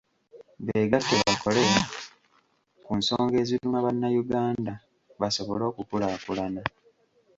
Beegatte 0.65 1.15
bakole 1.25 1.63
ku 2.85 2.91
nsonga 2.99 3.35
eziruma 3.43 3.85
bannayuganda, 3.85 4.73
basobole 5.21 5.63
okukulaakulana. 5.71 6.61